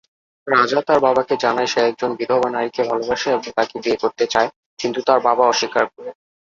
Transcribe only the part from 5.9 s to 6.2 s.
করে।